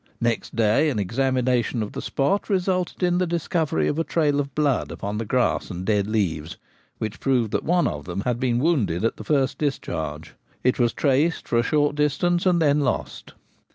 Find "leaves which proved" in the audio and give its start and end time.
6.07-7.51